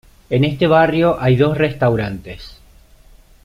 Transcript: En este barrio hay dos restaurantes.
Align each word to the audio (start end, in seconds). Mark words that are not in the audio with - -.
En 0.31 0.45
este 0.45 0.65
barrio 0.65 1.17
hay 1.19 1.35
dos 1.35 1.55
restaurantes. 1.55 2.59